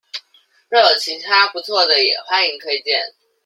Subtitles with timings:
[0.67, 3.13] 若有其他不錯的也歡迎推薦